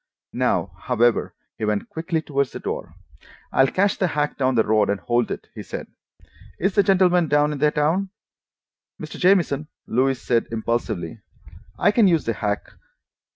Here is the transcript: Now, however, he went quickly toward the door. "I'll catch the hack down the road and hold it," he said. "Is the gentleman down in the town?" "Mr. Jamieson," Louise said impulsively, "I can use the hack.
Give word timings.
Now, 0.33 0.75
however, 0.79 1.35
he 1.59 1.63
went 1.65 1.87
quickly 1.89 2.23
toward 2.23 2.47
the 2.47 2.59
door. 2.59 2.95
"I'll 3.51 3.67
catch 3.67 3.99
the 3.99 4.07
hack 4.07 4.35
down 4.35 4.55
the 4.55 4.63
road 4.63 4.89
and 4.89 4.99
hold 4.99 5.29
it," 5.29 5.47
he 5.53 5.61
said. 5.61 5.85
"Is 6.57 6.73
the 6.73 6.81
gentleman 6.81 7.27
down 7.27 7.51
in 7.53 7.59
the 7.59 7.69
town?" 7.69 8.09
"Mr. 8.99 9.19
Jamieson," 9.19 9.67
Louise 9.85 10.19
said 10.19 10.47
impulsively, 10.49 11.19
"I 11.77 11.91
can 11.91 12.07
use 12.07 12.25
the 12.25 12.33
hack. 12.33 12.63